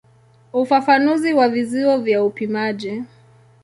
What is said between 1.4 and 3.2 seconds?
vizio vya upimaji.